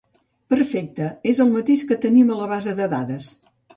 [0.53, 3.29] Perfecte, és el mateix que tenim a la base de dades.